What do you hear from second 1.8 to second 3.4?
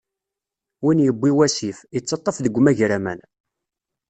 ittaṭṭaf deg umagraman.